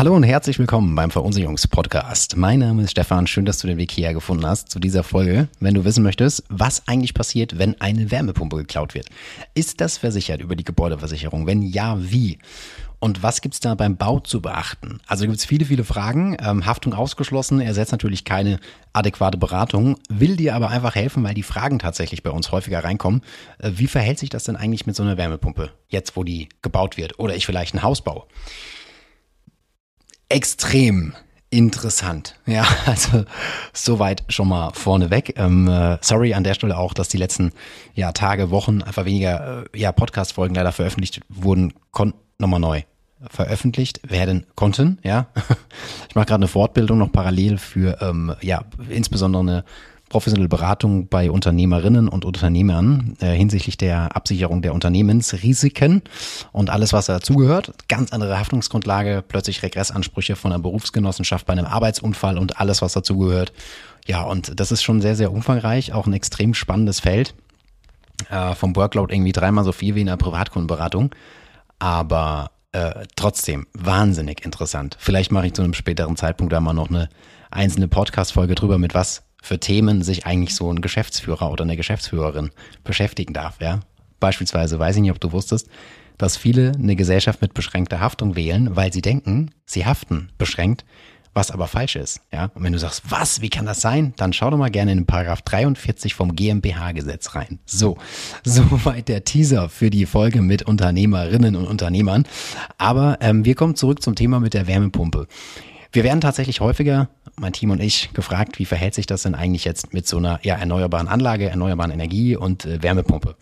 Hallo 0.00 0.16
und 0.16 0.22
herzlich 0.22 0.58
willkommen 0.58 0.94
beim 0.94 1.10
Verunsicherungspodcast. 1.10 2.38
Mein 2.38 2.60
Name 2.60 2.84
ist 2.84 2.92
Stefan. 2.92 3.26
Schön, 3.26 3.44
dass 3.44 3.58
du 3.58 3.66
den 3.66 3.76
Weg 3.76 3.90
hierher 3.90 4.14
gefunden 4.14 4.46
hast 4.46 4.70
zu 4.70 4.78
dieser 4.78 5.04
Folge. 5.04 5.48
Wenn 5.60 5.74
du 5.74 5.84
wissen 5.84 6.02
möchtest, 6.02 6.42
was 6.48 6.88
eigentlich 6.88 7.12
passiert, 7.12 7.58
wenn 7.58 7.78
eine 7.82 8.10
Wärmepumpe 8.10 8.56
geklaut 8.56 8.94
wird. 8.94 9.08
Ist 9.52 9.82
das 9.82 9.98
versichert 9.98 10.40
über 10.40 10.56
die 10.56 10.64
Gebäudeversicherung? 10.64 11.46
Wenn 11.46 11.60
ja, 11.60 11.98
wie? 12.00 12.38
Und 12.98 13.22
was 13.22 13.42
gibt's 13.42 13.60
da 13.60 13.74
beim 13.74 13.98
Bau 13.98 14.20
zu 14.20 14.40
beachten? 14.40 15.00
Also 15.06 15.26
gibt's 15.26 15.44
viele, 15.44 15.66
viele 15.66 15.84
Fragen. 15.84 16.34
Ähm, 16.42 16.64
Haftung 16.64 16.94
ausgeschlossen, 16.94 17.60
ersetzt 17.60 17.92
natürlich 17.92 18.24
keine 18.24 18.58
adäquate 18.94 19.36
Beratung, 19.36 19.98
will 20.08 20.36
dir 20.36 20.54
aber 20.54 20.70
einfach 20.70 20.94
helfen, 20.94 21.24
weil 21.24 21.34
die 21.34 21.42
Fragen 21.42 21.78
tatsächlich 21.78 22.22
bei 22.22 22.30
uns 22.30 22.50
häufiger 22.52 22.82
reinkommen. 22.82 23.20
Äh, 23.58 23.72
wie 23.74 23.86
verhält 23.86 24.18
sich 24.18 24.30
das 24.30 24.44
denn 24.44 24.56
eigentlich 24.56 24.86
mit 24.86 24.96
so 24.96 25.02
einer 25.02 25.18
Wärmepumpe, 25.18 25.72
jetzt 25.90 26.16
wo 26.16 26.24
die 26.24 26.48
gebaut 26.62 26.96
wird? 26.96 27.18
Oder 27.18 27.36
ich 27.36 27.44
vielleicht 27.44 27.74
ein 27.74 27.82
Haus 27.82 28.00
baue? 28.00 28.24
Extrem 30.30 31.14
interessant. 31.50 32.36
Ja, 32.46 32.66
also 32.86 33.24
soweit 33.72 34.24
schon 34.28 34.48
mal 34.48 34.70
vorneweg. 34.72 35.34
Ähm, 35.36 35.68
äh, 35.68 35.98
sorry 36.00 36.32
an 36.32 36.44
der 36.44 36.54
Stelle 36.54 36.78
auch, 36.78 36.94
dass 36.94 37.08
die 37.08 37.18
letzten 37.18 37.52
ja, 37.94 38.12
Tage, 38.12 38.50
Wochen 38.50 38.82
einfach 38.82 39.04
weniger 39.04 39.64
äh, 39.74 39.78
ja, 39.78 39.92
Podcast-Folgen 39.92 40.54
leider 40.54 40.72
veröffentlicht 40.72 41.20
wurden, 41.28 41.74
konnten 41.90 42.18
nochmal 42.38 42.60
neu 42.60 42.82
veröffentlicht 43.28 44.10
werden 44.10 44.46
konnten. 44.54 44.98
Ja, 45.02 45.26
ich 46.08 46.14
mache 46.14 46.26
gerade 46.26 46.40
eine 46.40 46.48
Fortbildung 46.48 46.98
noch 46.98 47.12
parallel 47.12 47.58
für 47.58 48.00
ähm, 48.00 48.34
ja 48.40 48.64
insbesondere 48.88 49.42
eine 49.42 49.64
professionelle 50.10 50.48
Beratung 50.48 51.08
bei 51.08 51.30
Unternehmerinnen 51.30 52.08
und 52.08 52.26
Unternehmern 52.26 53.16
äh, 53.20 53.28
hinsichtlich 53.32 53.78
der 53.78 54.14
Absicherung 54.14 54.60
der 54.60 54.74
Unternehmensrisiken 54.74 56.02
und 56.52 56.68
alles, 56.68 56.92
was 56.92 57.06
dazugehört. 57.06 57.72
Ganz 57.88 58.12
andere 58.12 58.38
Haftungsgrundlage, 58.38 59.24
plötzlich 59.26 59.62
Regressansprüche 59.62 60.36
von 60.36 60.52
einer 60.52 60.60
Berufsgenossenschaft 60.60 61.46
bei 61.46 61.54
einem 61.54 61.64
Arbeitsunfall 61.64 62.36
und 62.36 62.60
alles, 62.60 62.82
was 62.82 62.92
dazugehört. 62.92 63.54
Ja, 64.06 64.22
und 64.22 64.58
das 64.60 64.72
ist 64.72 64.82
schon 64.82 65.00
sehr, 65.00 65.16
sehr 65.16 65.32
umfangreich, 65.32 65.94
auch 65.94 66.06
ein 66.06 66.12
extrem 66.12 66.52
spannendes 66.52 67.00
Feld. 67.00 67.34
Äh, 68.28 68.54
vom 68.54 68.76
Workload 68.76 69.14
irgendwie 69.14 69.32
dreimal 69.32 69.64
so 69.64 69.72
viel 69.72 69.94
wie 69.94 70.02
in 70.02 70.08
einer 70.08 70.18
Privatkundenberatung. 70.18 71.14
Aber 71.78 72.50
äh, 72.72 73.06
trotzdem 73.16 73.66
wahnsinnig 73.72 74.44
interessant. 74.44 74.96
Vielleicht 74.98 75.32
mache 75.32 75.46
ich 75.46 75.54
zu 75.54 75.62
einem 75.62 75.74
späteren 75.74 76.16
Zeitpunkt 76.16 76.52
da 76.52 76.60
mal 76.60 76.74
noch 76.74 76.90
eine 76.90 77.08
einzelne 77.50 77.88
Podcast-Folge 77.88 78.54
drüber, 78.54 78.78
mit 78.78 78.94
was 78.94 79.22
für 79.42 79.58
Themen 79.58 80.02
sich 80.02 80.26
eigentlich 80.26 80.54
so 80.54 80.72
ein 80.72 80.80
Geschäftsführer 80.80 81.50
oder 81.50 81.64
eine 81.64 81.76
Geschäftsführerin 81.76 82.50
beschäftigen 82.84 83.32
darf, 83.32 83.60
ja. 83.60 83.80
Beispielsweise 84.18 84.78
weiß 84.78 84.96
ich 84.96 85.02
nicht, 85.02 85.10
ob 85.10 85.20
du 85.20 85.32
wusstest, 85.32 85.68
dass 86.18 86.36
viele 86.36 86.72
eine 86.72 86.96
Gesellschaft 86.96 87.40
mit 87.40 87.54
beschränkter 87.54 88.00
Haftung 88.00 88.36
wählen, 88.36 88.76
weil 88.76 88.92
sie 88.92 89.00
denken, 89.00 89.52
sie 89.64 89.86
haften 89.86 90.30
beschränkt, 90.36 90.84
was 91.32 91.52
aber 91.52 91.68
falsch 91.68 91.96
ist, 91.96 92.20
ja. 92.32 92.50
Und 92.54 92.64
wenn 92.64 92.72
du 92.72 92.78
sagst, 92.78 93.02
was, 93.08 93.40
wie 93.40 93.50
kann 93.50 93.64
das 93.64 93.80
sein? 93.80 94.14
Dann 94.16 94.32
schau 94.32 94.50
doch 94.50 94.58
mal 94.58 94.70
gerne 94.70 94.92
in 94.92 94.98
den 94.98 95.06
Paragraph 95.06 95.42
43 95.42 96.14
vom 96.14 96.34
GmbH-Gesetz 96.34 97.34
rein. 97.36 97.60
So, 97.66 97.98
soweit 98.44 99.08
der 99.08 99.24
Teaser 99.24 99.68
für 99.68 99.90
die 99.90 100.06
Folge 100.06 100.42
mit 100.42 100.62
Unternehmerinnen 100.62 101.54
und 101.54 101.66
Unternehmern. 101.66 102.26
Aber 102.78 103.18
ähm, 103.20 103.44
wir 103.44 103.54
kommen 103.54 103.76
zurück 103.76 104.02
zum 104.02 104.16
Thema 104.16 104.40
mit 104.40 104.54
der 104.54 104.66
Wärmepumpe. 104.66 105.28
Wir 105.92 106.04
werden 106.04 106.20
tatsächlich 106.20 106.60
häufiger, 106.60 107.08
mein 107.36 107.52
Team 107.52 107.70
und 107.70 107.80
ich, 107.80 108.12
gefragt, 108.12 108.58
wie 108.58 108.64
verhält 108.64 108.94
sich 108.94 109.06
das 109.06 109.22
denn 109.22 109.34
eigentlich 109.34 109.64
jetzt 109.64 109.92
mit 109.92 110.06
so 110.06 110.18
einer 110.18 110.38
ja, 110.42 110.54
erneuerbaren 110.54 111.08
Anlage, 111.08 111.48
erneuerbaren 111.48 111.90
Energie 111.90 112.36
und 112.36 112.64
äh, 112.64 112.82
Wärmepumpe? 112.82 113.36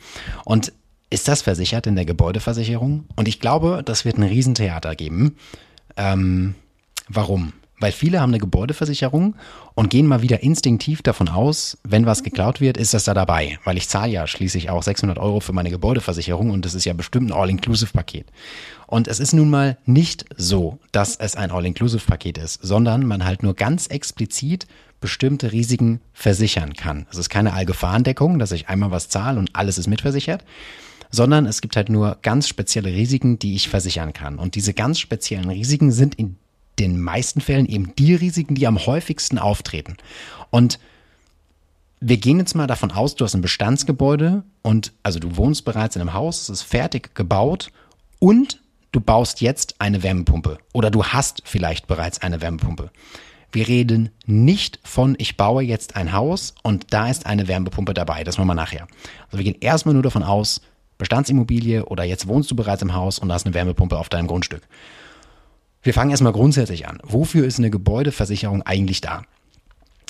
Und 0.44 0.72
ist 1.10 1.28
das 1.28 1.42
versichert 1.42 1.86
in 1.86 1.96
der 1.96 2.04
Gebäudeversicherung? 2.04 3.06
Und 3.16 3.28
ich 3.28 3.40
glaube, 3.40 3.82
das 3.84 4.04
wird 4.04 4.18
ein 4.18 4.22
Riesentheater 4.22 4.94
geben. 4.94 5.36
Ähm, 5.96 6.54
warum? 7.08 7.52
Weil 7.80 7.92
viele 7.92 8.20
haben 8.20 8.30
eine 8.30 8.38
Gebäudeversicherung 8.38 9.36
und 9.74 9.90
gehen 9.90 10.06
mal 10.06 10.22
wieder 10.22 10.42
instinktiv 10.42 11.02
davon 11.02 11.28
aus, 11.28 11.78
wenn 11.84 12.06
was 12.06 12.24
geklaut 12.24 12.60
wird, 12.60 12.76
ist 12.76 12.94
das 12.94 13.04
da 13.04 13.14
dabei. 13.14 13.58
Weil 13.64 13.76
ich 13.76 13.88
zahle 13.88 14.12
ja 14.12 14.26
schließlich 14.26 14.70
auch 14.70 14.82
600 14.82 15.18
Euro 15.18 15.40
für 15.40 15.52
meine 15.52 15.70
Gebäudeversicherung 15.70 16.50
und 16.50 16.64
das 16.64 16.74
ist 16.74 16.84
ja 16.84 16.92
bestimmt 16.92 17.30
ein 17.30 17.32
All-Inclusive-Paket. 17.32 18.26
Und 18.86 19.06
es 19.06 19.20
ist 19.20 19.32
nun 19.32 19.50
mal 19.50 19.78
nicht 19.84 20.24
so, 20.36 20.78
dass 20.92 21.16
es 21.16 21.36
ein 21.36 21.50
All-Inclusive-Paket 21.50 22.38
ist, 22.38 22.60
sondern 22.62 23.06
man 23.06 23.24
halt 23.24 23.42
nur 23.42 23.54
ganz 23.54 23.86
explizit 23.86 24.66
bestimmte 25.00 25.52
Risiken 25.52 26.00
versichern 26.12 26.74
kann. 26.74 27.06
Es 27.10 27.18
ist 27.18 27.28
keine 27.28 27.52
Allgefahrendeckung, 27.52 28.40
dass 28.40 28.50
ich 28.50 28.68
einmal 28.68 28.90
was 28.90 29.08
zahle 29.08 29.38
und 29.38 29.54
alles 29.54 29.78
ist 29.78 29.86
mitversichert, 29.86 30.44
sondern 31.10 31.46
es 31.46 31.60
gibt 31.60 31.76
halt 31.76 31.88
nur 31.88 32.18
ganz 32.22 32.48
spezielle 32.48 32.90
Risiken, 32.90 33.38
die 33.38 33.54
ich 33.54 33.68
versichern 33.68 34.12
kann. 34.12 34.38
Und 34.38 34.56
diese 34.56 34.74
ganz 34.74 34.98
speziellen 34.98 35.48
Risiken 35.48 35.92
sind 35.92 36.16
in 36.16 36.36
den 36.78 37.00
meisten 37.00 37.40
Fällen 37.40 37.66
eben 37.66 37.94
die 37.96 38.14
Risiken, 38.14 38.54
die 38.54 38.66
am 38.66 38.78
häufigsten 38.78 39.38
auftreten. 39.38 39.96
Und 40.50 40.78
wir 42.00 42.16
gehen 42.16 42.38
jetzt 42.38 42.54
mal 42.54 42.66
davon 42.66 42.92
aus, 42.92 43.16
du 43.16 43.24
hast 43.24 43.34
ein 43.34 43.40
Bestandsgebäude 43.40 44.44
und 44.62 44.92
also 45.02 45.18
du 45.18 45.36
wohnst 45.36 45.64
bereits 45.64 45.96
in 45.96 46.02
einem 46.02 46.14
Haus, 46.14 46.42
es 46.42 46.48
ist 46.48 46.62
fertig 46.62 47.14
gebaut 47.14 47.70
und 48.20 48.60
du 48.92 49.00
baust 49.00 49.40
jetzt 49.40 49.74
eine 49.80 50.02
Wärmepumpe 50.02 50.58
oder 50.72 50.90
du 50.90 51.04
hast 51.04 51.42
vielleicht 51.44 51.86
bereits 51.86 52.22
eine 52.22 52.40
Wärmepumpe. 52.40 52.90
Wir 53.50 53.66
reden 53.66 54.10
nicht 54.26 54.78
von, 54.84 55.16
ich 55.18 55.36
baue 55.36 55.62
jetzt 55.62 55.96
ein 55.96 56.12
Haus 56.12 56.54
und 56.62 56.92
da 56.92 57.08
ist 57.08 57.26
eine 57.26 57.48
Wärmepumpe 57.48 57.94
dabei. 57.94 58.22
Das 58.22 58.36
machen 58.36 58.48
wir 58.48 58.54
nachher. 58.54 58.86
Also 59.26 59.38
wir 59.38 59.44
gehen 59.44 59.56
erstmal 59.60 59.94
nur 59.94 60.02
davon 60.02 60.22
aus, 60.22 60.60
Bestandsimmobilie 60.98 61.84
oder 61.86 62.04
jetzt 62.04 62.26
wohnst 62.26 62.50
du 62.50 62.56
bereits 62.56 62.82
im 62.82 62.92
Haus 62.92 63.18
und 63.18 63.32
hast 63.32 63.46
eine 63.46 63.54
Wärmepumpe 63.54 63.96
auf 63.96 64.08
deinem 64.08 64.26
Grundstück. 64.26 64.62
Wir 65.82 65.94
fangen 65.94 66.10
erstmal 66.10 66.32
grundsätzlich 66.32 66.88
an. 66.88 66.98
Wofür 67.04 67.46
ist 67.46 67.58
eine 67.58 67.70
Gebäudeversicherung 67.70 68.62
eigentlich 68.62 69.00
da? 69.00 69.22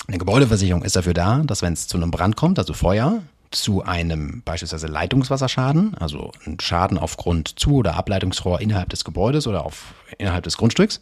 Eine 0.07 0.17
Gebäudeversicherung 0.17 0.83
ist 0.83 0.95
dafür 0.95 1.13
da, 1.13 1.43
dass 1.45 1.61
wenn 1.61 1.73
es 1.73 1.87
zu 1.87 1.97
einem 1.97 2.11
Brand 2.11 2.35
kommt, 2.35 2.57
also 2.57 2.73
Feuer, 2.73 3.21
zu 3.51 3.83
einem 3.83 4.41
beispielsweise 4.43 4.87
Leitungswasserschaden, 4.87 5.95
also 5.95 6.31
ein 6.45 6.59
Schaden 6.59 6.97
aufgrund 6.97 7.59
Zu- 7.59 7.77
oder 7.77 7.95
Ableitungsrohr 7.95 8.61
innerhalb 8.61 8.89
des 8.89 9.03
Gebäudes 9.03 9.47
oder 9.47 9.65
auf, 9.65 9.93
innerhalb 10.17 10.43
des 10.43 10.57
Grundstücks 10.57 11.01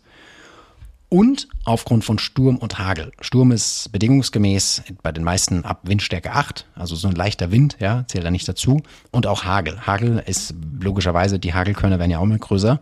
und 1.09 1.47
aufgrund 1.63 2.03
von 2.03 2.19
Sturm 2.19 2.57
und 2.57 2.79
Hagel. 2.79 3.11
Sturm 3.22 3.51
ist 3.51 3.91
bedingungsgemäß 3.91 4.83
bei 5.03 5.11
den 5.11 5.23
meisten 5.23 5.63
ab 5.63 5.81
Windstärke 5.83 6.31
8, 6.31 6.66
also 6.75 6.95
so 6.95 7.07
ein 7.07 7.16
leichter 7.16 7.51
Wind, 7.51 7.77
ja, 7.79 8.06
zählt 8.07 8.25
da 8.25 8.31
nicht 8.31 8.47
dazu. 8.47 8.81
Und 9.11 9.27
auch 9.27 9.45
Hagel. 9.45 9.85
Hagel 9.88 10.22
ist 10.25 10.53
logischerweise, 10.81 11.39
die 11.39 11.53
Hagelkörner 11.53 12.00
werden 12.00 12.11
ja 12.11 12.19
auch 12.19 12.25
mal 12.25 12.38
größer. 12.38 12.79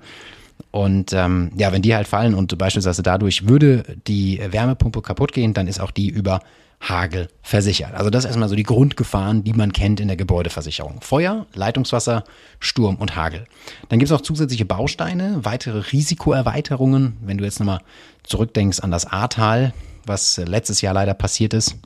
Und 0.75 1.13
ähm, 1.13 1.52
ja, 1.56 1.72
wenn 1.72 1.81
die 1.81 1.96
halt 1.96 2.06
fallen 2.06 2.34
und 2.34 2.58
beispielsweise 2.58 3.02
dadurch 3.02 3.47
würde 3.47 3.96
die 4.08 4.41
Wärmepumpe 4.46 5.02
kaputt 5.02 5.31
gehen, 5.31 5.53
dann 5.53 5.69
ist 5.69 5.80
auch 5.80 5.90
die 5.90 6.09
über 6.09 6.41
Hagel 6.81 7.30
versichert. 7.41 7.94
Also 7.94 8.09
das 8.09 8.25
ist 8.25 8.31
erstmal 8.31 8.50
so 8.50 8.56
die 8.56 8.63
Grundgefahren, 8.63 9.46
die 9.46 9.53
man 9.53 9.72
kennt 9.72 10.02
in 10.02 10.09
der 10.09 10.18
Gebäudeversicherung. 10.18 11.00
Feuer, 11.00 11.46
Leitungswasser, 11.53 12.25
Sturm 12.59 12.97
und 12.97 13.16
Hagel. 13.16 13.46
Dann 13.88 14.00
gibt 14.00 14.12
es 14.12 14.18
auch 14.18 14.19
zusätzliche 14.19 14.66
Bausteine, 14.66 15.46
weitere 15.46 15.80
Risikoerweiterungen. 15.80 17.19
Wenn 17.22 17.38
du 17.38 17.46
jetzt 17.46 17.62
nochmal 17.62 17.80
zurückdenkst 18.24 18.81
an 18.81 18.92
das 18.92 19.06
Ahrtal, 19.06 19.74
was 20.06 20.36
letztes 20.36 20.81
Jahr 20.81 20.94
leider 20.94 21.13
passiert 21.13 21.53
ist. 21.53 21.78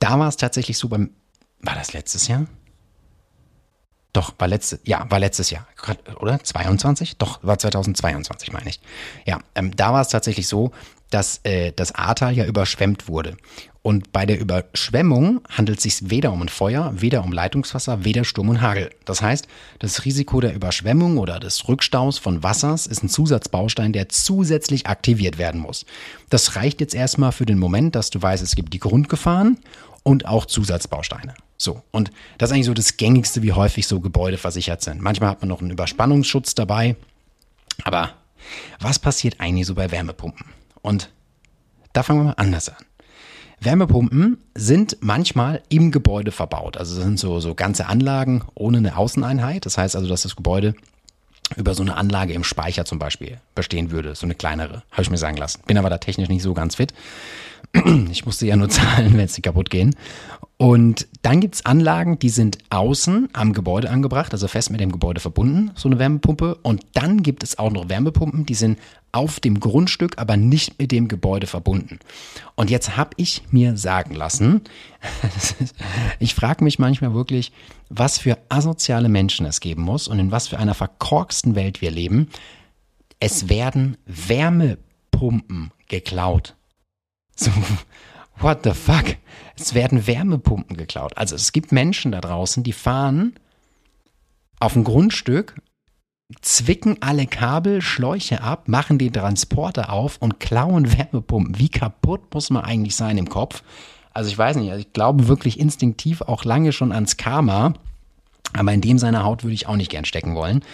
Da 0.00 0.18
war 0.18 0.26
es 0.26 0.36
tatsächlich 0.36 0.76
so 0.76 0.88
beim, 0.88 1.10
war 1.60 1.76
das 1.76 1.92
letztes 1.92 2.26
Jahr? 2.26 2.48
Doch, 4.12 4.32
war 4.38 4.48
letztes, 4.48 4.80
ja, 4.84 5.06
war 5.10 5.18
letztes 5.18 5.50
Jahr, 5.50 5.66
oder? 6.18 6.42
22? 6.42 7.18
Doch, 7.18 7.40
war 7.42 7.58
2022, 7.58 8.52
meine 8.52 8.70
ich. 8.70 8.80
Ja, 9.26 9.38
ähm, 9.54 9.76
da 9.76 9.92
war 9.92 10.00
es 10.00 10.08
tatsächlich 10.08 10.48
so, 10.48 10.72
dass 11.10 11.40
äh, 11.44 11.72
das 11.72 11.94
Ahrtal 11.94 12.34
ja 12.34 12.44
überschwemmt 12.44 13.08
wurde. 13.08 13.36
Und 13.82 14.12
bei 14.12 14.26
der 14.26 14.38
Überschwemmung 14.38 15.40
handelt 15.48 15.78
es 15.78 15.84
sich 15.84 16.10
weder 16.10 16.32
um 16.32 16.42
ein 16.42 16.48
Feuer, 16.48 16.92
weder 16.96 17.24
um 17.24 17.32
Leitungswasser, 17.32 18.04
weder 18.04 18.24
Sturm 18.24 18.50
und 18.50 18.60
Hagel. 18.60 18.90
Das 19.04 19.22
heißt, 19.22 19.46
das 19.78 20.04
Risiko 20.04 20.40
der 20.40 20.54
Überschwemmung 20.54 21.16
oder 21.16 21.40
des 21.40 21.68
Rückstaus 21.68 22.18
von 22.18 22.42
Wassers 22.42 22.86
ist 22.86 23.02
ein 23.02 23.08
Zusatzbaustein, 23.08 23.92
der 23.92 24.08
zusätzlich 24.10 24.86
aktiviert 24.88 25.38
werden 25.38 25.60
muss. 25.60 25.86
Das 26.28 26.56
reicht 26.56 26.80
jetzt 26.80 26.94
erstmal 26.94 27.32
für 27.32 27.46
den 27.46 27.58
Moment, 27.58 27.94
dass 27.94 28.10
du 28.10 28.20
weißt, 28.20 28.42
es 28.42 28.56
gibt 28.56 28.74
die 28.74 28.80
Grundgefahren 28.80 29.58
und 30.08 30.24
auch 30.24 30.46
Zusatzbausteine. 30.46 31.34
So, 31.58 31.82
und 31.90 32.10
das 32.38 32.48
ist 32.48 32.54
eigentlich 32.54 32.66
so 32.66 32.72
das 32.72 32.96
Gängigste, 32.96 33.42
wie 33.42 33.52
häufig 33.52 33.86
so 33.86 34.00
Gebäude 34.00 34.38
versichert 34.38 34.80
sind. 34.80 35.02
Manchmal 35.02 35.28
hat 35.28 35.42
man 35.42 35.50
noch 35.50 35.60
einen 35.60 35.70
Überspannungsschutz 35.70 36.54
dabei. 36.54 36.96
Aber 37.84 38.14
was 38.80 38.98
passiert 38.98 39.38
eigentlich 39.38 39.66
so 39.66 39.74
bei 39.74 39.90
Wärmepumpen? 39.90 40.46
Und 40.80 41.10
da 41.92 42.02
fangen 42.02 42.20
wir 42.20 42.24
mal 42.24 42.34
anders 42.38 42.70
an. 42.70 42.76
Wärmepumpen 43.60 44.38
sind 44.54 44.96
manchmal 45.00 45.62
im 45.68 45.90
Gebäude 45.90 46.32
verbaut. 46.32 46.78
Also 46.78 46.98
sind 46.98 47.18
so, 47.18 47.38
so 47.40 47.54
ganze 47.54 47.86
Anlagen 47.86 48.44
ohne 48.54 48.78
eine 48.78 48.96
Außeneinheit. 48.96 49.66
Das 49.66 49.76
heißt 49.76 49.94
also, 49.94 50.08
dass 50.08 50.22
das 50.22 50.36
Gebäude 50.36 50.74
über 51.56 51.74
so 51.74 51.82
eine 51.82 51.96
Anlage 51.96 52.32
im 52.32 52.44
Speicher 52.44 52.86
zum 52.86 52.98
Beispiel 52.98 53.40
bestehen 53.54 53.90
würde, 53.90 54.14
so 54.14 54.26
eine 54.26 54.34
kleinere, 54.34 54.84
habe 54.90 55.02
ich 55.02 55.10
mir 55.10 55.18
sagen 55.18 55.36
lassen. 55.36 55.60
Bin 55.66 55.76
aber 55.76 55.90
da 55.90 55.98
technisch 55.98 56.30
nicht 56.30 56.42
so 56.42 56.54
ganz 56.54 56.76
fit. 56.76 56.94
Ich 58.10 58.24
musste 58.26 58.46
ja 58.46 58.56
nur 58.56 58.68
zahlen, 58.70 59.16
wenn 59.16 59.28
sie 59.28 59.42
kaputt 59.42 59.70
gehen. 59.70 59.94
Und 60.58 61.06
dann 61.22 61.40
gibt's 61.40 61.64
Anlagen, 61.64 62.18
die 62.18 62.30
sind 62.30 62.58
außen 62.70 63.28
am 63.32 63.52
Gebäude 63.52 63.90
angebracht, 63.90 64.32
also 64.32 64.48
fest 64.48 64.70
mit 64.70 64.80
dem 64.80 64.90
Gebäude 64.90 65.20
verbunden, 65.20 65.70
so 65.76 65.88
eine 65.88 66.00
Wärmepumpe. 66.00 66.56
Und 66.62 66.84
dann 66.94 67.22
gibt 67.22 67.44
es 67.44 67.60
auch 67.60 67.70
noch 67.70 67.88
Wärmepumpen, 67.88 68.44
die 68.44 68.54
sind 68.54 68.76
auf 69.12 69.38
dem 69.38 69.60
Grundstück, 69.60 70.18
aber 70.18 70.36
nicht 70.36 70.80
mit 70.80 70.90
dem 70.90 71.06
Gebäude 71.06 71.46
verbunden. 71.46 72.00
Und 72.56 72.70
jetzt 72.70 72.96
habe 72.96 73.10
ich 73.16 73.42
mir 73.52 73.76
sagen 73.76 74.14
lassen, 74.14 74.62
ich 76.18 76.34
frage 76.34 76.64
mich 76.64 76.80
manchmal 76.80 77.14
wirklich, 77.14 77.52
was 77.88 78.18
für 78.18 78.36
asoziale 78.48 79.08
Menschen 79.08 79.46
es 79.46 79.60
geben 79.60 79.82
muss 79.82 80.08
und 80.08 80.18
in 80.18 80.32
was 80.32 80.48
für 80.48 80.58
einer 80.58 80.74
verkorksten 80.74 81.54
Welt 81.54 81.80
wir 81.80 81.92
leben. 81.92 82.28
Es 83.20 83.48
werden 83.48 83.96
Wärmepumpen 84.06 85.70
geklaut. 85.86 86.56
So, 87.38 87.52
what 88.40 88.64
the 88.64 88.72
fuck? 88.72 89.16
Es 89.56 89.72
werden 89.72 90.08
Wärmepumpen 90.08 90.76
geklaut. 90.76 91.16
Also 91.16 91.36
es 91.36 91.52
gibt 91.52 91.70
Menschen 91.70 92.10
da 92.10 92.20
draußen, 92.20 92.64
die 92.64 92.72
fahren 92.72 93.34
auf 94.58 94.74
ein 94.74 94.82
Grundstück, 94.82 95.54
zwicken 96.42 96.96
alle 97.00 97.26
Kabel, 97.26 97.80
Schläuche 97.80 98.42
ab, 98.42 98.66
machen 98.66 98.98
den 98.98 99.12
Transporter 99.12 99.92
auf 99.92 100.16
und 100.18 100.40
klauen 100.40 100.92
Wärmepumpen. 100.98 101.58
Wie 101.60 101.68
kaputt 101.68 102.34
muss 102.34 102.50
man 102.50 102.64
eigentlich 102.64 102.96
sein 102.96 103.18
im 103.18 103.28
Kopf? 103.28 103.62
Also 104.12 104.30
ich 104.30 104.36
weiß 104.36 104.56
nicht, 104.56 104.72
also 104.72 104.80
ich 104.80 104.92
glaube 104.92 105.28
wirklich 105.28 105.60
instinktiv 105.60 106.22
auch 106.22 106.44
lange 106.44 106.72
schon 106.72 106.90
ans 106.90 107.18
Karma, 107.18 107.74
aber 108.52 108.72
in 108.72 108.80
dem 108.80 108.98
seiner 108.98 109.22
Haut 109.22 109.44
würde 109.44 109.54
ich 109.54 109.68
auch 109.68 109.76
nicht 109.76 109.92
gern 109.92 110.04
stecken 110.04 110.34
wollen. 110.34 110.64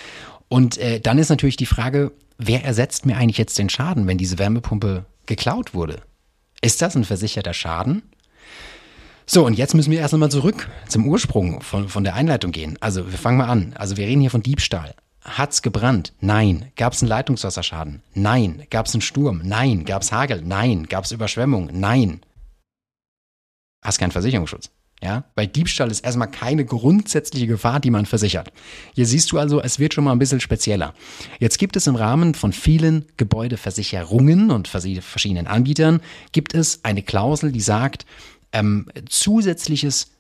Und 0.48 0.78
äh, 0.78 0.98
dann 0.98 1.18
ist 1.18 1.28
natürlich 1.28 1.58
die 1.58 1.66
Frage, 1.66 2.12
wer 2.38 2.64
ersetzt 2.64 3.04
mir 3.04 3.18
eigentlich 3.18 3.38
jetzt 3.38 3.58
den 3.58 3.68
Schaden, 3.68 4.06
wenn 4.06 4.16
diese 4.16 4.38
Wärmepumpe 4.38 5.04
geklaut 5.26 5.74
wurde? 5.74 6.00
Ist 6.64 6.80
das 6.80 6.94
ein 6.96 7.04
versicherter 7.04 7.52
Schaden? 7.52 8.02
So, 9.26 9.44
und 9.44 9.52
jetzt 9.52 9.74
müssen 9.74 9.90
wir 9.90 9.98
erst 9.98 10.14
einmal 10.14 10.30
zurück 10.30 10.70
zum 10.88 11.06
Ursprung 11.06 11.60
von, 11.60 11.90
von 11.90 12.04
der 12.04 12.14
Einleitung 12.14 12.52
gehen. 12.52 12.78
Also, 12.80 13.10
wir 13.10 13.18
fangen 13.18 13.36
mal 13.36 13.50
an. 13.50 13.74
Also, 13.76 13.98
wir 13.98 14.06
reden 14.06 14.22
hier 14.22 14.30
von 14.30 14.42
Diebstahl. 14.42 14.94
Hat's 15.20 15.60
gebrannt? 15.60 16.14
Nein. 16.20 16.72
Gab's 16.76 17.02
einen 17.02 17.10
Leitungswasserschaden? 17.10 18.02
Nein. 18.14 18.66
Gab's 18.70 18.94
einen 18.94 19.02
Sturm? 19.02 19.42
Nein. 19.44 19.84
Gab's 19.84 20.10
Hagel? 20.10 20.40
Nein. 20.40 20.86
Gab's 20.88 21.12
Überschwemmung? 21.12 21.68
Nein. 21.70 22.22
Hast 23.82 23.98
keinen 23.98 24.12
Versicherungsschutz. 24.12 24.70
Ja, 25.04 25.24
bei 25.34 25.44
Diebstahl 25.44 25.90
ist 25.90 26.02
erstmal 26.02 26.30
keine 26.30 26.64
grundsätzliche 26.64 27.46
Gefahr, 27.46 27.78
die 27.78 27.90
man 27.90 28.06
versichert. 28.06 28.50
Hier 28.94 29.04
siehst 29.04 29.30
du 29.30 29.38
also, 29.38 29.60
es 29.60 29.78
wird 29.78 29.92
schon 29.92 30.04
mal 30.04 30.12
ein 30.12 30.18
bisschen 30.18 30.40
spezieller. 30.40 30.94
Jetzt 31.38 31.58
gibt 31.58 31.76
es 31.76 31.86
im 31.86 31.94
Rahmen 31.94 32.32
von 32.32 32.54
vielen 32.54 33.04
Gebäudeversicherungen 33.18 34.50
und 34.50 34.66
verschiedenen 34.66 35.46
Anbietern 35.46 36.00
gibt 36.32 36.54
es 36.54 36.80
eine 36.84 37.02
Klausel, 37.02 37.52
die 37.52 37.60
sagt, 37.60 38.06
ähm, 38.52 38.86
zusätzliches 39.06 40.12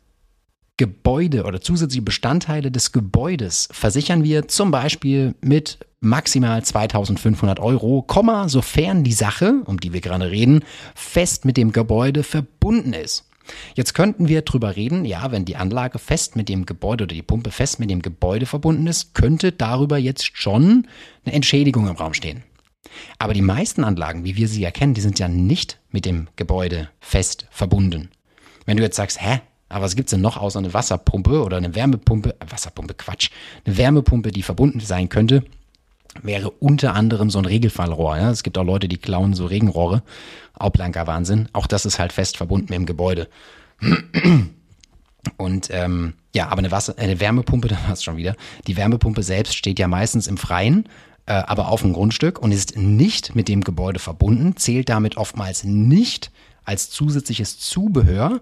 Gebäude 0.76 1.44
oder 1.44 1.62
zusätzliche 1.62 2.02
Bestandteile 2.02 2.70
des 2.70 2.92
Gebäudes 2.92 3.70
versichern 3.72 4.22
wir 4.22 4.48
zum 4.48 4.70
Beispiel 4.70 5.34
mit 5.40 5.78
maximal 6.00 6.62
2500 6.62 7.58
Euro, 7.58 8.02
Komma, 8.02 8.50
sofern 8.50 9.02
die 9.02 9.14
Sache, 9.14 9.62
um 9.64 9.80
die 9.80 9.94
wir 9.94 10.02
gerade 10.02 10.30
reden, 10.30 10.62
fest 10.94 11.46
mit 11.46 11.56
dem 11.56 11.72
Gebäude 11.72 12.22
verbunden 12.22 12.92
ist. 12.92 13.24
Jetzt 13.74 13.94
könnten 13.94 14.28
wir 14.28 14.42
drüber 14.42 14.76
reden, 14.76 15.04
ja, 15.04 15.30
wenn 15.30 15.44
die 15.44 15.56
Anlage 15.56 15.98
fest 15.98 16.36
mit 16.36 16.48
dem 16.48 16.66
Gebäude 16.66 17.04
oder 17.04 17.14
die 17.14 17.22
Pumpe 17.22 17.50
fest 17.50 17.80
mit 17.80 17.90
dem 17.90 18.02
Gebäude 18.02 18.46
verbunden 18.46 18.86
ist, 18.86 19.14
könnte 19.14 19.52
darüber 19.52 19.98
jetzt 19.98 20.36
schon 20.36 20.86
eine 21.24 21.34
Entschädigung 21.34 21.88
im 21.88 21.96
Raum 21.96 22.14
stehen. 22.14 22.42
Aber 23.18 23.34
die 23.34 23.42
meisten 23.42 23.84
Anlagen, 23.84 24.24
wie 24.24 24.36
wir 24.36 24.48
sie 24.48 24.64
erkennen, 24.64 24.94
die 24.94 25.00
sind 25.00 25.18
ja 25.18 25.28
nicht 25.28 25.78
mit 25.90 26.04
dem 26.04 26.28
Gebäude 26.36 26.88
fest 27.00 27.46
verbunden. 27.50 28.10
Wenn 28.66 28.76
du 28.76 28.82
jetzt 28.82 28.96
sagst, 28.96 29.20
hä, 29.20 29.40
aber 29.68 29.84
was 29.84 29.96
gibt's 29.96 30.10
denn 30.10 30.20
noch 30.20 30.36
außer 30.36 30.58
eine 30.58 30.72
Wasserpumpe 30.72 31.42
oder 31.42 31.56
eine 31.56 31.74
Wärmepumpe? 31.74 32.36
Äh, 32.38 32.50
Wasserpumpe, 32.50 32.94
Quatsch. 32.94 33.30
Eine 33.64 33.76
Wärmepumpe, 33.76 34.30
die 34.30 34.42
verbunden 34.42 34.80
sein 34.80 35.08
könnte, 35.08 35.44
wäre 36.22 36.50
unter 36.50 36.94
anderem 36.94 37.30
so 37.30 37.38
ein 37.38 37.44
Regelfallrohr. 37.44 38.16
Ja? 38.16 38.30
Es 38.30 38.42
gibt 38.42 38.58
auch 38.58 38.64
Leute, 38.64 38.88
die 38.88 38.98
klauen 38.98 39.34
so 39.34 39.46
Regenrohre. 39.46 40.02
Auch 40.54 40.70
blanker 40.70 41.06
Wahnsinn. 41.06 41.48
Auch 41.52 41.66
das 41.66 41.84
ist 41.84 41.98
halt 41.98 42.12
fest 42.12 42.36
verbunden 42.36 42.66
mit 42.70 42.78
dem 42.78 42.86
Gebäude. 42.86 43.28
Und 45.36 45.68
ähm, 45.70 46.14
ja, 46.34 46.48
aber 46.48 46.58
eine, 46.58 46.70
Wasser, 46.70 46.94
eine 46.98 47.20
Wärmepumpe, 47.20 47.68
da 47.68 47.76
war 47.84 47.92
es 47.92 48.04
schon 48.04 48.16
wieder. 48.16 48.36
Die 48.66 48.76
Wärmepumpe 48.76 49.22
selbst 49.22 49.56
steht 49.56 49.78
ja 49.78 49.88
meistens 49.88 50.26
im 50.26 50.36
Freien, 50.36 50.88
äh, 51.26 51.32
aber 51.32 51.68
auf 51.68 51.82
dem 51.82 51.92
Grundstück 51.92 52.38
und 52.38 52.52
ist 52.52 52.76
nicht 52.76 53.34
mit 53.34 53.48
dem 53.48 53.62
Gebäude 53.62 53.98
verbunden, 53.98 54.56
zählt 54.56 54.88
damit 54.88 55.16
oftmals 55.16 55.64
nicht 55.64 56.30
als 56.64 56.90
zusätzliches 56.90 57.58
Zubehör 57.58 58.40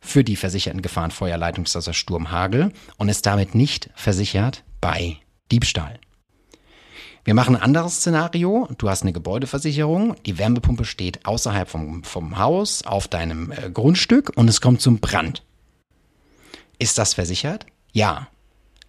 für 0.00 0.24
die 0.24 0.36
versicherten 0.36 0.82
Gefahren 0.82 1.12
Feuer, 1.12 1.38
Leitungswasser, 1.38 1.92
Sturm, 1.92 2.30
Hagel 2.30 2.72
und 2.96 3.08
ist 3.08 3.24
damit 3.24 3.54
nicht 3.54 3.90
versichert 3.94 4.64
bei 4.80 5.18
Diebstahl. 5.50 5.98
Wir 7.24 7.34
machen 7.34 7.54
ein 7.54 7.62
anderes 7.62 7.96
Szenario. 7.96 8.68
Du 8.78 8.88
hast 8.88 9.02
eine 9.02 9.12
Gebäudeversicherung, 9.12 10.16
die 10.26 10.38
Wärmepumpe 10.38 10.84
steht 10.84 11.24
außerhalb 11.24 11.68
vom, 11.68 12.02
vom 12.02 12.38
Haus 12.38 12.84
auf 12.84 13.06
deinem 13.06 13.52
äh, 13.52 13.70
Grundstück 13.70 14.32
und 14.34 14.48
es 14.48 14.60
kommt 14.60 14.80
zum 14.80 14.98
Brand. 14.98 15.42
Ist 16.78 16.98
das 16.98 17.14
versichert? 17.14 17.66
Ja. 17.92 18.26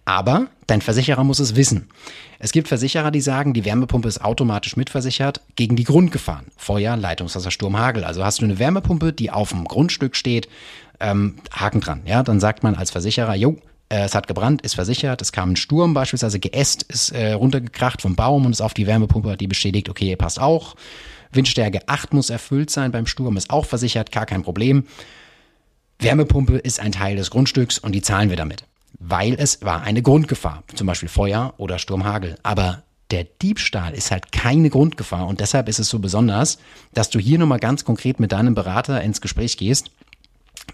Aber 0.04 0.48
dein 0.66 0.82
Versicherer 0.82 1.24
muss 1.24 1.38
es 1.38 1.56
wissen. 1.56 1.88
Es 2.38 2.52
gibt 2.52 2.68
Versicherer, 2.68 3.10
die 3.10 3.22
sagen, 3.22 3.54
die 3.54 3.64
Wärmepumpe 3.64 4.08
ist 4.08 4.22
automatisch 4.22 4.76
mitversichert 4.76 5.40
gegen 5.56 5.76
die 5.76 5.84
Grundgefahren. 5.84 6.46
Feuer, 6.56 6.96
Leitungswasser, 6.96 7.50
Sturm, 7.50 7.78
Hagel. 7.78 8.04
Also 8.04 8.22
hast 8.24 8.40
du 8.40 8.44
eine 8.44 8.58
Wärmepumpe, 8.58 9.12
die 9.12 9.30
auf 9.30 9.50
dem 9.50 9.64
Grundstück 9.64 10.16
steht, 10.16 10.48
ähm, 11.00 11.36
Haken 11.52 11.80
dran. 11.80 12.02
Ja, 12.04 12.22
dann 12.22 12.40
sagt 12.40 12.62
man 12.64 12.74
als 12.74 12.90
Versicherer, 12.90 13.34
jo, 13.34 13.56
es 14.02 14.14
hat 14.14 14.26
gebrannt, 14.26 14.62
ist 14.62 14.74
versichert, 14.74 15.22
es 15.22 15.32
kam 15.32 15.52
ein 15.52 15.56
Sturm 15.56 15.94
beispielsweise, 15.94 16.38
Geäst 16.38 16.82
ist 16.84 17.10
äh, 17.10 17.32
runtergekracht 17.32 18.02
vom 18.02 18.16
Baum 18.16 18.46
und 18.46 18.52
ist 18.52 18.60
auf 18.60 18.74
die 18.74 18.86
Wärmepumpe, 18.86 19.36
die 19.36 19.46
bestätigt, 19.46 19.88
okay, 19.88 20.16
passt 20.16 20.40
auch. 20.40 20.74
Windstärke 21.32 21.80
8 21.88 22.14
muss 22.14 22.30
erfüllt 22.30 22.70
sein 22.70 22.92
beim 22.92 23.06
Sturm, 23.06 23.36
ist 23.36 23.50
auch 23.50 23.66
versichert, 23.66 24.12
gar 24.12 24.26
kein 24.26 24.42
Problem. 24.42 24.86
Wärmepumpe 25.98 26.58
ist 26.58 26.80
ein 26.80 26.92
Teil 26.92 27.16
des 27.16 27.30
Grundstücks 27.30 27.78
und 27.78 27.92
die 27.92 28.02
zahlen 28.02 28.30
wir 28.30 28.36
damit 28.36 28.64
weil 28.98 29.34
es 29.34 29.62
war 29.62 29.82
eine 29.82 30.02
Grundgefahr, 30.02 30.62
zum 30.74 30.86
Beispiel 30.86 31.08
Feuer 31.08 31.54
oder 31.56 31.78
Sturmhagel. 31.78 32.36
Aber 32.42 32.82
der 33.10 33.24
Diebstahl 33.24 33.92
ist 33.94 34.10
halt 34.10 34.32
keine 34.32 34.70
Grundgefahr 34.70 35.26
und 35.26 35.40
deshalb 35.40 35.68
ist 35.68 35.78
es 35.78 35.88
so 35.88 35.98
besonders, 35.98 36.58
dass 36.94 37.10
du 37.10 37.18
hier 37.18 37.38
nochmal 37.38 37.58
ganz 37.58 37.84
konkret 37.84 38.18
mit 38.18 38.32
deinem 38.32 38.54
Berater 38.54 39.02
ins 39.02 39.20
Gespräch 39.20 39.56
gehst, 39.56 39.90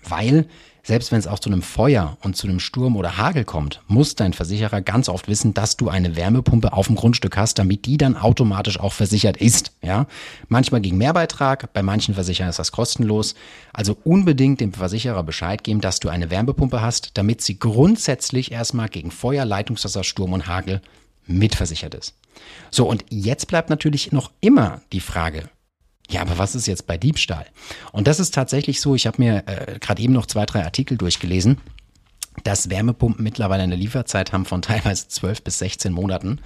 weil 0.09 0.47
selbst 0.83 1.13
wenn 1.13 1.19
es 1.19 1.27
auch 1.27 1.39
zu 1.39 1.51
einem 1.51 1.63
Feuer 1.63 2.17
und 2.23 2.37
zu 2.37 2.49
einem 2.49 2.59
Sturm 2.59 2.97
oder 2.97 3.17
Hagel 3.19 3.45
kommt, 3.45 3.83
muss 3.87 4.15
dein 4.15 4.33
Versicherer 4.33 4.81
ganz 4.81 5.09
oft 5.09 5.29
wissen, 5.29 5.53
dass 5.55 5.77
du 5.77 5.89
eine 5.89 6.17
Wärmepumpe 6.17 6.73
auf 6.73 6.87
dem 6.87 6.97
Grundstück 6.97 7.37
hast, 7.37 7.59
damit 7.59 7.85
die 7.85 7.99
dann 7.99 8.17
automatisch 8.17 8.81
auch 8.81 8.93
versichert 8.93 9.37
ist. 9.37 9.73
Ja, 9.83 10.07
manchmal 10.49 10.81
gegen 10.81 10.97
Mehrbeitrag, 10.97 11.73
bei 11.73 11.83
manchen 11.83 12.15
Versicherern 12.15 12.51
ist 12.51 12.59
das 12.59 12.73
kostenlos. 12.73 13.35
Also 13.73 13.97
unbedingt 14.05 14.61
dem 14.61 14.73
Versicherer 14.73 15.23
Bescheid 15.23 15.63
geben, 15.65 15.81
dass 15.81 16.01
du 16.01 16.09
eine 16.09 16.31
Wärmepumpe 16.31 16.81
hast, 16.81 17.11
damit 17.15 17.43
sie 17.43 17.59
grundsätzlich 17.59 18.51
erstmal 18.51 18.89
gegen 18.89 19.11
Feuer, 19.11 19.45
Leitungswasser, 19.45 20.03
Sturm 20.03 20.33
und 20.33 20.47
Hagel 20.47 20.81
mitversichert 21.27 21.95
ist. 21.95 22.15
So, 22.71 22.89
und 22.89 23.05
jetzt 23.11 23.47
bleibt 23.49 23.71
natürlich 23.71 24.13
noch 24.13 24.31
immer 24.41 24.81
die 24.93 25.01
Frage, 25.01 25.51
ja, 26.11 26.23
aber 26.23 26.39
was 26.39 26.55
ist 26.55 26.67
jetzt 26.67 26.87
bei 26.87 26.99
Diebstahl? 26.99 27.47
Und 27.93 28.07
das 28.07 28.21
ist 28.21 28.35
tatsächlich 28.35 28.81
so, 28.81 28.95
ich 28.95 29.07
habe 29.07 29.23
mir 29.23 29.45
äh, 29.47 29.79
gerade 29.79 30.03
eben 30.03 30.13
noch 30.13 30.27
zwei, 30.27 30.45
drei 30.45 30.65
Artikel 30.65 30.99
durchgelesen, 30.99 31.59
dass 32.43 32.69
Wärmepumpen 32.69 33.23
mittlerweile 33.23 33.63
eine 33.63 33.77
Lieferzeit 33.77 34.33
haben 34.33 34.45
von 34.45 34.63
teilweise 34.63 35.09
12 35.09 35.43
bis 35.43 35.59
16 35.59 35.93
Monaten. 35.93 36.41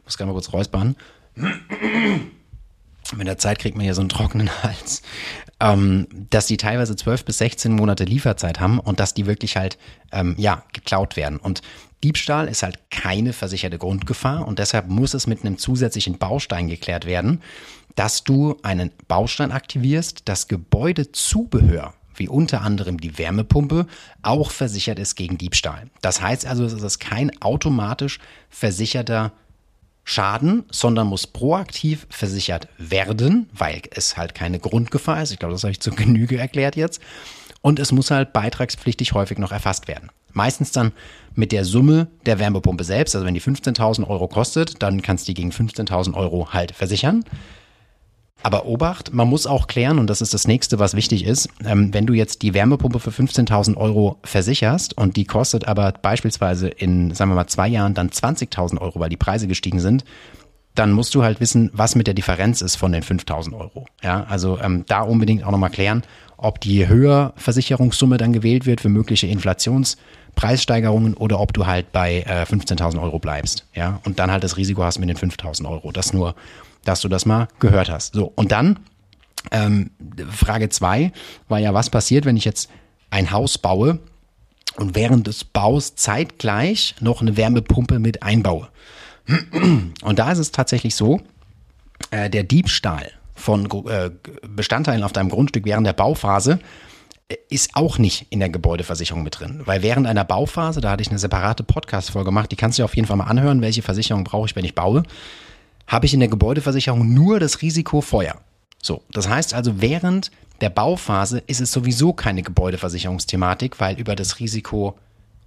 Ich 0.00 0.04
muss 0.06 0.16
gerade 0.16 0.28
mal 0.28 0.34
kurz 0.34 0.52
räuspern. 0.52 0.96
Mit 1.34 3.26
der 3.26 3.38
Zeit 3.38 3.58
kriegt 3.58 3.76
man 3.76 3.84
hier 3.84 3.94
so 3.94 4.00
einen 4.00 4.08
trockenen 4.08 4.50
Hals. 4.62 5.02
Ähm, 5.60 6.06
dass 6.30 6.46
die 6.46 6.56
teilweise 6.56 6.96
12 6.96 7.26
bis 7.26 7.38
16 7.38 7.72
Monate 7.72 8.04
Lieferzeit 8.04 8.60
haben 8.60 8.78
und 8.78 8.98
dass 9.00 9.12
die 9.12 9.26
wirklich 9.26 9.56
halt, 9.56 9.76
ähm, 10.12 10.34
ja, 10.38 10.64
geklaut 10.72 11.16
werden. 11.16 11.36
Und 11.36 11.60
Diebstahl 12.02 12.48
ist 12.48 12.62
halt 12.62 12.78
keine 12.90 13.34
versicherte 13.34 13.76
Grundgefahr 13.76 14.48
und 14.48 14.58
deshalb 14.58 14.88
muss 14.88 15.12
es 15.12 15.26
mit 15.26 15.44
einem 15.44 15.58
zusätzlichen 15.58 16.16
Baustein 16.16 16.68
geklärt 16.68 17.04
werden 17.04 17.42
dass 17.94 18.24
du 18.24 18.56
einen 18.62 18.90
Baustein 19.08 19.52
aktivierst, 19.52 20.22
das 20.24 20.48
Gebäudezubehör 20.48 21.94
wie 22.20 22.28
unter 22.28 22.60
anderem 22.60 23.00
die 23.00 23.16
Wärmepumpe, 23.16 23.86
auch 24.22 24.50
versichert 24.50 24.98
ist 24.98 25.16
gegen 25.16 25.38
Diebstahl. 25.38 25.88
Das 26.02 26.20
heißt 26.20 26.46
also, 26.46 26.64
es 26.64 26.74
ist 26.74 26.98
kein 26.98 27.30
automatisch 27.40 28.18
versicherter 28.50 29.32
Schaden, 30.04 30.64
sondern 30.70 31.06
muss 31.06 31.26
proaktiv 31.26 32.06
versichert 32.10 32.68
werden, 32.78 33.48
weil 33.52 33.82
es 33.90 34.16
halt 34.16 34.34
keine 34.34 34.58
Grundgefahr 34.58 35.22
ist. 35.22 35.32
Ich 35.32 35.38
glaube, 35.38 35.54
das 35.54 35.62
habe 35.62 35.72
ich 35.72 35.80
zur 35.80 35.94
Genüge 35.96 36.36
erklärt 36.36 36.76
jetzt. 36.76 37.00
Und 37.62 37.78
es 37.78 37.92
muss 37.92 38.10
halt 38.10 38.32
beitragspflichtig 38.32 39.12
häufig 39.12 39.38
noch 39.38 39.52
erfasst 39.52 39.88
werden. 39.88 40.10
Meistens 40.32 40.72
dann 40.72 40.92
mit 41.34 41.52
der 41.52 41.64
Summe 41.64 42.08
der 42.26 42.38
Wärmepumpe 42.38 42.84
selbst. 42.84 43.14
Also 43.14 43.26
wenn 43.26 43.34
die 43.34 43.42
15.000 43.42 44.06
Euro 44.06 44.28
kostet, 44.28 44.82
dann 44.82 45.02
kannst 45.02 45.26
du 45.26 45.32
die 45.32 45.34
gegen 45.34 45.50
15.000 45.50 46.14
Euro 46.14 46.52
halt 46.52 46.72
versichern. 46.72 47.24
Aber 48.42 48.64
Obacht, 48.66 49.12
man 49.12 49.28
muss 49.28 49.46
auch 49.46 49.66
klären, 49.66 49.98
und 49.98 50.08
das 50.08 50.20
ist 50.20 50.32
das 50.32 50.46
nächste, 50.46 50.78
was 50.78 50.94
wichtig 50.94 51.24
ist, 51.24 51.48
ähm, 51.64 51.92
wenn 51.92 52.06
du 52.06 52.14
jetzt 52.14 52.42
die 52.42 52.54
Wärmepumpe 52.54 52.98
für 52.98 53.10
15.000 53.10 53.76
Euro 53.76 54.18
versicherst 54.24 54.96
und 54.96 55.16
die 55.16 55.24
kostet 55.24 55.68
aber 55.68 55.92
beispielsweise 55.92 56.68
in, 56.68 57.14
sagen 57.14 57.30
wir 57.30 57.34
mal, 57.34 57.46
zwei 57.46 57.68
Jahren 57.68 57.94
dann 57.94 58.08
20.000 58.08 58.80
Euro, 58.80 59.00
weil 59.00 59.10
die 59.10 59.16
Preise 59.16 59.46
gestiegen 59.46 59.80
sind, 59.80 60.04
dann 60.74 60.92
musst 60.92 61.14
du 61.14 61.22
halt 61.22 61.40
wissen, 61.40 61.70
was 61.72 61.96
mit 61.96 62.06
der 62.06 62.14
Differenz 62.14 62.60
ist 62.62 62.76
von 62.76 62.92
den 62.92 63.02
5.000 63.02 63.58
Euro. 63.58 63.86
Ja, 64.02 64.24
also 64.24 64.58
ähm, 64.60 64.84
da 64.86 65.02
unbedingt 65.02 65.44
auch 65.44 65.50
nochmal 65.50 65.70
klären, 65.70 66.02
ob 66.36 66.60
die 66.60 66.88
Höherversicherungssumme 66.88 68.16
dann 68.16 68.32
gewählt 68.32 68.64
wird 68.64 68.80
für 68.80 68.88
mögliche 68.88 69.26
Inflationspreissteigerungen 69.26 71.14
oder 71.14 71.40
ob 71.40 71.52
du 71.52 71.66
halt 71.66 71.92
bei 71.92 72.20
äh, 72.20 72.44
15.000 72.44 73.02
Euro 73.02 73.18
bleibst. 73.18 73.66
Ja, 73.74 74.00
und 74.04 74.18
dann 74.18 74.30
halt 74.30 74.44
das 74.44 74.56
Risiko 74.56 74.82
hast 74.82 74.98
mit 74.98 75.08
den 75.08 75.18
5.000 75.18 75.68
Euro. 75.68 75.92
Das 75.92 76.12
nur 76.12 76.34
dass 76.84 77.00
du 77.00 77.08
das 77.08 77.26
mal 77.26 77.48
gehört 77.58 77.90
hast. 77.90 78.14
So, 78.14 78.32
und 78.34 78.52
dann 78.52 78.80
ähm, 79.50 79.90
Frage 80.30 80.68
zwei 80.68 81.12
war 81.48 81.58
ja, 81.58 81.74
was 81.74 81.90
passiert, 81.90 82.24
wenn 82.24 82.36
ich 82.36 82.44
jetzt 82.44 82.70
ein 83.10 83.30
Haus 83.30 83.58
baue 83.58 83.98
und 84.76 84.94
während 84.94 85.26
des 85.26 85.44
Baus 85.44 85.94
zeitgleich 85.96 86.94
noch 87.00 87.20
eine 87.20 87.36
Wärmepumpe 87.36 87.98
mit 87.98 88.22
einbaue. 88.22 88.68
Und 90.02 90.18
da 90.18 90.32
ist 90.32 90.38
es 90.38 90.52
tatsächlich 90.52 90.94
so, 90.94 91.20
äh, 92.10 92.30
der 92.30 92.44
Diebstahl 92.44 93.10
von 93.34 93.68
äh, 93.86 94.10
Bestandteilen 94.46 95.02
auf 95.02 95.12
deinem 95.12 95.30
Grundstück 95.30 95.64
während 95.64 95.86
der 95.86 95.92
Bauphase 95.92 96.60
äh, 97.28 97.36
ist 97.48 97.70
auch 97.74 97.98
nicht 97.98 98.26
in 98.30 98.40
der 98.40 98.50
Gebäudeversicherung 98.50 99.22
mit 99.22 99.40
drin. 99.40 99.62
Weil 99.64 99.82
während 99.82 100.06
einer 100.06 100.24
Bauphase, 100.24 100.80
da 100.80 100.90
hatte 100.90 101.02
ich 101.02 101.10
eine 101.10 101.18
separate 101.18 101.62
Podcast-Folge 101.62 102.26
gemacht, 102.26 102.50
die 102.50 102.56
kannst 102.56 102.78
du 102.78 102.82
dir 102.82 102.84
auf 102.84 102.96
jeden 102.96 103.06
Fall 103.06 103.16
mal 103.16 103.24
anhören, 103.24 103.60
welche 103.60 103.82
Versicherung 103.82 104.24
brauche 104.24 104.46
ich, 104.46 104.56
wenn 104.56 104.64
ich 104.64 104.74
baue 104.74 105.02
habe 105.90 106.06
ich 106.06 106.14
in 106.14 106.20
der 106.20 106.28
Gebäudeversicherung 106.28 107.12
nur 107.12 107.40
das 107.40 107.62
Risiko 107.62 108.00
Feuer. 108.00 108.36
So, 108.80 109.02
das 109.10 109.28
heißt 109.28 109.54
also, 109.54 109.80
während 109.82 110.30
der 110.60 110.70
Bauphase 110.70 111.42
ist 111.48 111.60
es 111.60 111.72
sowieso 111.72 112.12
keine 112.12 112.42
Gebäudeversicherungsthematik, 112.42 113.80
weil 113.80 113.98
über 113.98 114.14
das 114.14 114.38
Risiko 114.38 114.96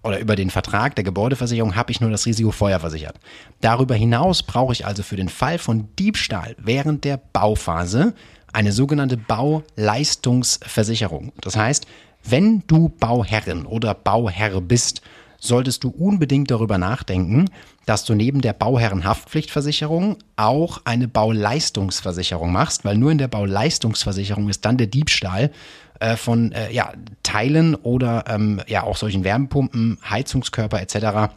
oder 0.04 0.20
über 0.20 0.36
den 0.36 0.50
Vertrag 0.50 0.96
der 0.96 1.06
Gebäudeversicherung 1.06 1.78
habe 1.78 1.92
ich 1.92 2.02
nur 2.02 2.12
das 2.12 2.26
Risiko 2.26 2.52
Feuer 2.52 2.82
versichert. 2.82 3.16
Darüber 3.62 3.96
hinaus 3.96 4.44
brauche 4.44 4.74
ich 4.74 4.86
also 4.86 5.02
für 5.02 5.16
den 5.16 5.30
Fall 5.30 5.60
von 5.60 5.88
Diebstahl 5.98 6.58
während 6.60 7.06
der 7.06 7.22
Bauphase 7.32 8.14
eine 8.52 8.74
sogenannte 8.74 9.16
Bauleistungsversicherung. 9.16 11.32
Das 11.40 11.56
heißt, 11.56 11.88
wenn 12.26 12.64
du 12.68 12.90
Bauherrin 12.90 13.66
oder 13.66 13.94
Bauherr 13.94 14.60
bist 14.60 15.02
solltest 15.44 15.84
du 15.84 15.90
unbedingt 15.90 16.50
darüber 16.50 16.78
nachdenken, 16.78 17.50
dass 17.86 18.06
du 18.06 18.16
neben 18.16 18.42
der 18.42 18.54
Bauherrenhaftpflichtversicherung 18.54 20.18
auch 20.38 20.82
eine 20.86 21.08
Bauleistungsversicherung 21.08 22.52
machst, 22.52 22.86
weil 22.86 22.98
nur 22.98 23.12
in 23.12 23.18
der 23.18 23.28
Bauleistungsversicherung 23.28 24.50
ist 24.50 24.64
dann 24.64 24.78
der 24.78 24.88
Diebstahl 24.88 25.52
äh, 26.00 26.16
von 26.16 26.54
äh, 26.54 26.72
ja, 26.72 26.94
Teilen 27.24 27.76
oder 27.76 28.26
ähm, 28.28 28.62
ja 28.68 28.84
auch 28.84 28.96
solchen 28.96 29.24
Wärmepumpen, 29.24 29.98
Heizungskörper 30.10 30.82
etc. 30.82 31.34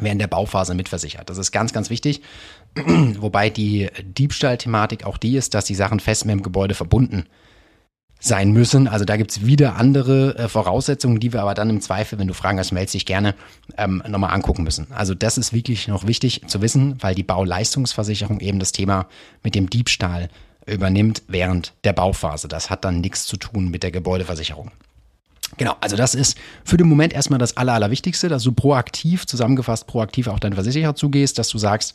während 0.00 0.20
der 0.20 0.28
Bauphase 0.28 0.74
mitversichert. 0.74 1.30
Das 1.30 1.38
ist 1.38 1.52
ganz, 1.52 1.72
ganz 1.72 1.88
wichtig. 1.88 2.20
Wobei 2.76 3.48
die 3.48 3.88
Diebstahlthematik 4.02 5.04
auch 5.04 5.16
die 5.16 5.36
ist, 5.36 5.54
dass 5.54 5.64
die 5.64 5.74
Sachen 5.74 6.00
fest 6.00 6.26
mit 6.26 6.34
dem 6.34 6.42
Gebäude 6.42 6.74
verbunden 6.74 7.24
sein 8.22 8.52
müssen. 8.52 8.86
Also 8.86 9.04
da 9.04 9.16
gibt's 9.16 9.44
wieder 9.44 9.76
andere 9.76 10.38
äh, 10.38 10.48
Voraussetzungen, 10.48 11.18
die 11.18 11.32
wir 11.32 11.42
aber 11.42 11.54
dann 11.54 11.68
im 11.68 11.80
Zweifel, 11.80 12.18
wenn 12.18 12.28
du 12.28 12.34
Fragen 12.34 12.58
hast, 12.58 12.70
meldest 12.70 12.94
dich 12.94 13.04
gerne, 13.04 13.34
ähm, 13.76 14.02
nochmal 14.08 14.32
angucken 14.32 14.62
müssen. 14.62 14.86
Also 14.92 15.14
das 15.14 15.36
ist 15.36 15.52
wirklich 15.52 15.88
noch 15.88 16.06
wichtig 16.06 16.42
zu 16.46 16.62
wissen, 16.62 16.96
weil 17.00 17.16
die 17.16 17.24
Bauleistungsversicherung 17.24 18.40
eben 18.40 18.60
das 18.60 18.70
Thema 18.70 19.08
mit 19.42 19.56
dem 19.56 19.68
Diebstahl 19.68 20.28
übernimmt 20.66 21.22
während 21.26 21.72
der 21.82 21.92
Bauphase. 21.92 22.46
Das 22.46 22.70
hat 22.70 22.84
dann 22.84 23.00
nichts 23.00 23.26
zu 23.26 23.36
tun 23.36 23.70
mit 23.70 23.82
der 23.82 23.90
Gebäudeversicherung. 23.90 24.70
Genau, 25.56 25.74
also 25.80 25.96
das 25.96 26.14
ist 26.14 26.38
für 26.64 26.76
den 26.76 26.88
Moment 26.88 27.12
erstmal 27.12 27.40
das 27.40 27.56
Aller, 27.56 27.74
Allerwichtigste, 27.74 28.28
dass 28.28 28.44
du 28.44 28.52
proaktiv, 28.52 29.26
zusammengefasst 29.26 29.86
proaktiv 29.88 30.28
auch 30.28 30.38
deinen 30.38 30.54
Versicherer 30.54 30.94
zugehst, 30.94 31.38
dass 31.38 31.48
du 31.48 31.58
sagst, 31.58 31.94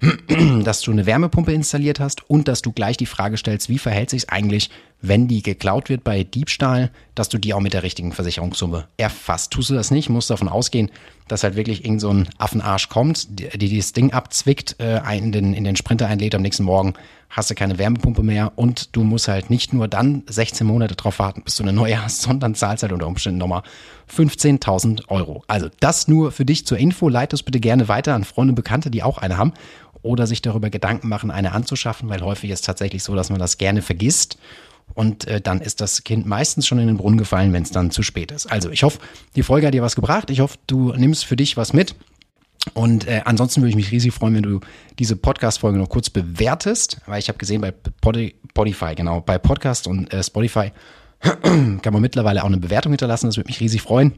dass 0.64 0.80
du 0.80 0.92
eine 0.92 1.04
Wärmepumpe 1.04 1.52
installiert 1.52 2.00
hast 2.00 2.28
und 2.28 2.48
dass 2.48 2.62
du 2.62 2.72
gleich 2.72 2.96
die 2.96 3.06
Frage 3.06 3.36
stellst, 3.36 3.68
wie 3.68 3.78
verhält 3.78 4.10
sich 4.10 4.30
eigentlich, 4.30 4.70
wenn 5.02 5.28
die 5.28 5.42
geklaut 5.42 5.88
wird 5.88 6.04
bei 6.04 6.24
Diebstahl, 6.24 6.90
dass 7.14 7.28
du 7.28 7.38
die 7.38 7.54
auch 7.54 7.60
mit 7.60 7.74
der 7.74 7.82
richtigen 7.82 8.12
Versicherungssumme 8.12 8.88
erfasst. 8.96 9.52
Tust 9.52 9.70
du 9.70 9.74
das 9.74 9.90
nicht, 9.90 10.08
musst 10.08 10.30
davon 10.30 10.48
ausgehen, 10.48 10.90
dass 11.28 11.44
halt 11.44 11.56
wirklich 11.56 11.84
irgend 11.84 12.00
so 12.00 12.10
ein 12.10 12.28
Affenarsch 12.38 12.88
kommt, 12.88 13.38
die, 13.38 13.48
die 13.58 13.76
das 13.76 13.92
Ding 13.92 14.12
abzwickt, 14.12 14.76
äh, 14.80 15.00
in, 15.16 15.32
den, 15.32 15.54
in 15.54 15.64
den 15.64 15.76
Sprinter 15.76 16.06
einlädt, 16.06 16.34
am 16.34 16.42
nächsten 16.42 16.64
Morgen 16.64 16.94
hast 17.30 17.48
du 17.48 17.54
keine 17.54 17.78
Wärmepumpe 17.78 18.22
mehr 18.22 18.52
und 18.56 18.94
du 18.96 19.04
musst 19.04 19.28
halt 19.28 19.50
nicht 19.50 19.72
nur 19.72 19.86
dann 19.86 20.24
16 20.26 20.66
Monate 20.66 20.96
drauf 20.96 21.20
warten, 21.20 21.42
bis 21.42 21.54
du 21.56 21.62
eine 21.62 21.72
neue 21.72 22.02
hast, 22.02 22.22
sondern 22.22 22.54
zahlst 22.54 22.82
halt 22.82 22.92
unter 22.92 23.06
Umständen 23.06 23.38
nochmal 23.38 23.62
15.000 24.12 25.08
Euro. 25.08 25.44
Also 25.46 25.68
das 25.78 26.08
nur 26.08 26.32
für 26.32 26.44
dich 26.44 26.66
zur 26.66 26.78
Info. 26.78 27.08
Leit 27.08 27.32
es 27.32 27.44
bitte 27.44 27.60
gerne 27.60 27.86
weiter 27.88 28.14
an 28.14 28.24
Freunde 28.24 28.52
und 28.52 28.56
Bekannte, 28.56 28.90
die 28.90 29.02
auch 29.02 29.18
eine 29.18 29.38
haben 29.38 29.52
oder 30.02 30.26
sich 30.26 30.42
darüber 30.42 30.70
Gedanken 30.70 31.08
machen, 31.08 31.30
eine 31.30 31.52
anzuschaffen, 31.52 32.08
weil 32.08 32.22
häufig 32.22 32.50
ist 32.50 32.64
tatsächlich 32.64 33.02
so, 33.02 33.14
dass 33.14 33.30
man 33.30 33.38
das 33.38 33.58
gerne 33.58 33.82
vergisst 33.82 34.38
und 34.94 35.26
äh, 35.26 35.40
dann 35.40 35.60
ist 35.60 35.80
das 35.80 36.04
Kind 36.04 36.26
meistens 36.26 36.66
schon 36.66 36.78
in 36.78 36.86
den 36.86 36.96
Brunnen 36.96 37.18
gefallen, 37.18 37.52
wenn 37.52 37.62
es 37.62 37.70
dann 37.70 37.90
zu 37.90 38.02
spät 38.02 38.32
ist. 38.32 38.46
Also 38.46 38.70
ich 38.70 38.82
hoffe, 38.82 38.98
die 39.36 39.42
Folge 39.42 39.66
hat 39.66 39.74
dir 39.74 39.82
was 39.82 39.94
gebracht. 39.94 40.30
Ich 40.30 40.40
hoffe, 40.40 40.58
du 40.66 40.92
nimmst 40.92 41.24
für 41.24 41.36
dich 41.36 41.56
was 41.56 41.72
mit. 41.72 41.94
Und 42.74 43.08
äh, 43.08 43.22
ansonsten 43.24 43.62
würde 43.62 43.70
ich 43.70 43.76
mich 43.76 43.90
riesig 43.90 44.12
freuen, 44.12 44.34
wenn 44.34 44.42
du 44.42 44.60
diese 44.98 45.16
Podcast-Folge 45.16 45.78
noch 45.78 45.88
kurz 45.88 46.10
bewertest, 46.10 47.00
weil 47.06 47.18
ich 47.18 47.28
habe 47.28 47.38
gesehen 47.38 47.62
bei 47.62 47.72
Spotify, 48.50 48.94
genau, 48.94 49.20
bei 49.20 49.38
Podcast 49.38 49.86
und 49.86 50.12
äh, 50.12 50.22
Spotify 50.22 50.72
kann 51.20 51.92
man 51.92 52.02
mittlerweile 52.02 52.42
auch 52.42 52.48
eine 52.48 52.58
Bewertung 52.58 52.92
hinterlassen. 52.92 53.26
Das 53.26 53.36
würde 53.36 53.48
mich 53.48 53.60
riesig 53.60 53.82
freuen. 53.82 54.14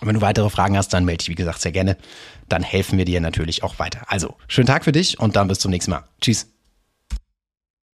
Und 0.00 0.08
wenn 0.08 0.14
du 0.14 0.20
weitere 0.20 0.50
Fragen 0.50 0.76
hast, 0.76 0.92
dann 0.92 1.04
melde 1.04 1.18
dich, 1.18 1.28
wie 1.28 1.34
gesagt, 1.34 1.60
sehr 1.60 1.72
gerne. 1.72 1.96
Dann 2.48 2.62
helfen 2.62 2.98
wir 2.98 3.04
dir 3.04 3.20
natürlich 3.20 3.62
auch 3.62 3.78
weiter. 3.78 4.02
Also, 4.06 4.36
schönen 4.48 4.66
Tag 4.66 4.84
für 4.84 4.92
dich 4.92 5.18
und 5.20 5.36
dann 5.36 5.48
bis 5.48 5.58
zum 5.58 5.70
nächsten 5.70 5.90
Mal. 5.90 6.04
Tschüss. 6.20 6.48